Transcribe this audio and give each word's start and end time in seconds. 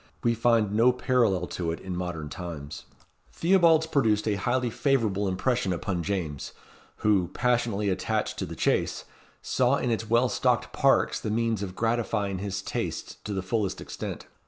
We 0.23 0.33
find 0.33 0.71
no 0.73 0.91
parallel 0.91 1.45
to 1.49 1.71
it 1.71 1.79
in 1.79 1.95
modern 1.95 2.27
times. 2.29 2.85
Theobalds 3.31 3.85
produced 3.85 4.27
a 4.27 4.33
highly 4.33 4.71
favourable 4.71 5.27
impression 5.27 5.71
upon 5.71 6.01
James, 6.01 6.53
who, 7.05 7.27
passionately 7.35 7.87
attached 7.89 8.39
to 8.39 8.47
the 8.47 8.55
chase, 8.55 9.05
saw 9.43 9.75
in 9.75 9.91
its 9.91 10.09
well 10.09 10.27
stocked 10.27 10.73
parks 10.73 11.19
the 11.19 11.29
means 11.29 11.61
of 11.61 11.75
gratifying 11.75 12.39
his 12.39 12.63
tastes 12.63 13.17
to 13.25 13.31
the 13.31 13.43
fullest 13.43 13.79
extent. 13.79 14.25